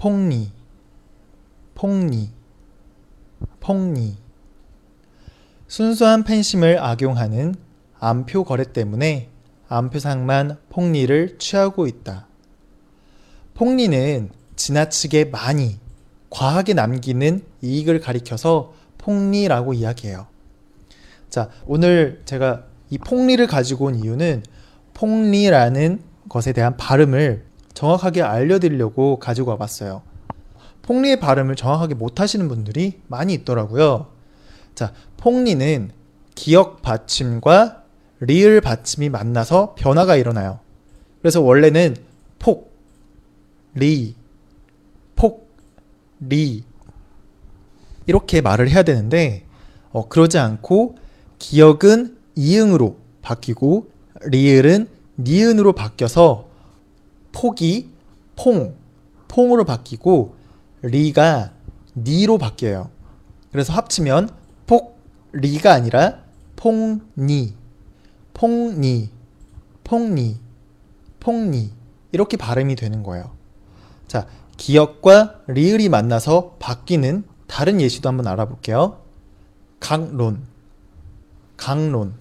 폭리, 0.00 0.50
폭리, 1.74 2.30
폭리. 3.60 4.16
순수한 5.68 6.24
팬심을 6.24 6.78
악용하는 6.82 7.54
암표 7.98 8.44
거래 8.44 8.64
때문에 8.64 9.28
암표상만 9.68 10.56
폭리를 10.70 11.36
취하고 11.38 11.86
있다. 11.86 12.26
폭리는 13.52 14.30
지나치게 14.56 15.26
많이, 15.26 15.78
과하게 16.30 16.72
남기는 16.72 17.44
이익을 17.60 18.00
가리켜서 18.00 18.72
폭리라고 18.96 19.74
이야기해요. 19.74 20.28
자, 21.28 21.50
오늘 21.66 22.22
제가 22.24 22.64
이 22.88 22.96
폭리를 22.96 23.46
가지고 23.46 23.84
온 23.84 23.96
이유는 23.96 24.44
폭리라는 24.94 26.00
것에 26.30 26.54
대한 26.54 26.78
발음을 26.78 27.49
정확하게 27.80 28.20
알려드리려고 28.20 29.18
가지고 29.18 29.52
와봤어요. 29.52 30.02
폭리의 30.82 31.18
발음을 31.18 31.56
정확하게 31.56 31.94
못하시는 31.94 32.46
분들이 32.46 33.00
많이 33.06 33.32
있더라고요. 33.32 34.08
자, 34.74 34.92
폭리는 35.16 35.90
기억 36.34 36.82
받침과 36.82 37.84
리을 38.20 38.60
받침이 38.60 39.08
만나서 39.08 39.76
변화가 39.78 40.16
일어나요. 40.16 40.58
그래서 41.22 41.40
원래는 41.40 41.96
폭, 42.38 42.70
리, 43.72 44.14
폭, 45.16 45.50
리 46.20 46.64
이렇게 48.06 48.42
말을 48.42 48.68
해야 48.68 48.82
되는데 48.82 49.46
어, 49.90 50.06
그러지 50.06 50.38
않고 50.38 50.96
기억은 51.38 52.18
이응으로 52.36 52.98
바뀌고 53.22 53.90
리을은 54.26 54.86
니은으로 55.16 55.72
바뀌어서 55.72 56.49
폭이 57.32 57.90
퐁, 58.36 58.74
퐁으로 59.28 59.64
바뀌고 59.64 60.34
리가 60.82 61.52
니로 61.96 62.38
바뀌어요. 62.38 62.90
그래서 63.52 63.72
합치면 63.72 64.30
폭, 64.66 64.98
리가 65.32 65.72
아니라 65.72 66.18
퐁니, 66.56 67.54
퐁니, 68.34 69.10
퐁니, 69.84 70.40
퐁니 71.20 71.72
이렇게 72.12 72.36
발음이 72.36 72.76
되는 72.76 73.02
거예요. 73.02 73.30
자, 74.06 74.26
기억과 74.56 75.40
리을이 75.46 75.88
만나서 75.88 76.56
바뀌는 76.58 77.24
다른 77.46 77.80
예시도 77.80 78.08
한번 78.08 78.26
알아볼게요. 78.26 79.00
강론, 79.80 80.46
강론, 81.56 82.14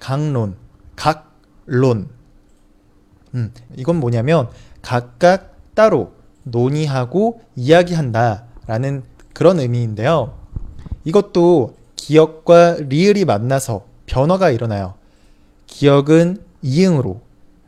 강론, 0.00 0.56
각론. 0.96 2.17
음, 3.34 3.52
이건 3.76 3.96
뭐냐면 3.96 4.48
각각 4.82 5.56
따로 5.74 6.12
논의하고 6.44 7.40
이야기한다라는 7.56 9.02
그런 9.34 9.60
의미인데요. 9.60 10.38
이것도 11.04 11.76
기억과 11.96 12.76
리을이 12.80 13.24
만나서 13.24 13.86
변화가 14.06 14.50
일어나요. 14.50 14.94
기억은 15.66 16.42
이응으로, 16.62 17.20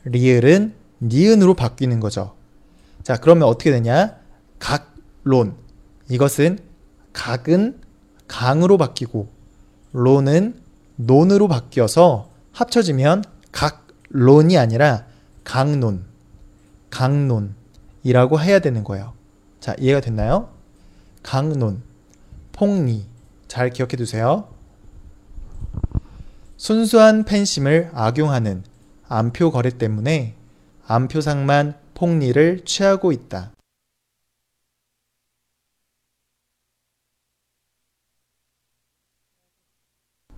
리을은 0.04 0.74
니은으로 1.02 1.54
바뀌는 1.54 2.00
거죠. 2.00 2.34
자, 3.02 3.16
그러면 3.16 3.48
어떻게 3.48 3.70
되냐? 3.70 4.16
각론. 4.58 5.54
이것은 6.08 6.58
각은 7.12 7.80
강으로 8.26 8.78
바뀌고 8.78 9.28
론은 9.92 10.60
논으로 10.96 11.48
바뀌어서 11.48 12.30
합쳐지면 12.52 13.24
각론이 13.52 14.58
아니라 14.58 15.06
강론, 15.50 16.04
강론이라고 16.90 18.40
해야 18.40 18.60
되는 18.60 18.84
거예요. 18.84 19.14
자, 19.58 19.74
이해가 19.80 20.00
됐나요? 20.00 20.54
강론, 21.24 21.82
폭리. 22.52 23.04
잘 23.48 23.70
기억해 23.70 23.96
두세요. 23.96 24.54
순수한 26.56 27.24
팬심을 27.24 27.90
악용하는 27.92 28.62
암표 29.08 29.50
거래 29.50 29.70
때문에 29.70 30.36
암표상만 30.86 31.74
폭리를 31.94 32.64
취하고 32.64 33.10
있다. 33.10 33.50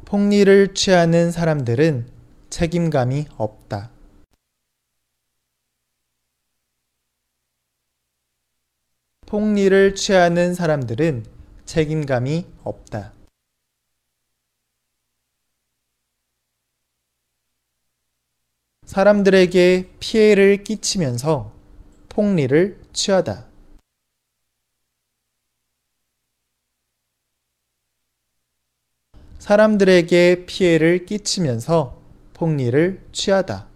폭리를 0.06 0.72
취하는 0.72 1.30
사람들은 1.30 2.06
책임감이 2.48 3.26
없다. 3.36 3.90
폭리를 9.32 9.94
취하는 9.94 10.52
사람들은 10.52 11.24
책임감이 11.64 12.44
없다. 12.64 13.14
사람들에게 18.84 19.88
피해를 20.00 20.62
끼치면서 20.62 21.50
폭리를 22.10 22.78
취하다. 22.92 23.46
사람들에게 29.38 30.44
피해를 30.44 31.06
끼치면서 31.06 31.98
폭리를 32.34 33.00
취하다. 33.12 33.71